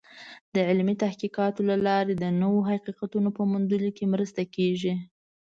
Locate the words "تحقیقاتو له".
1.03-1.75